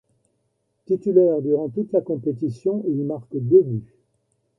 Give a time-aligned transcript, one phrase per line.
[0.87, 3.93] Titulaire durant toute la compétition, il marque deux buts.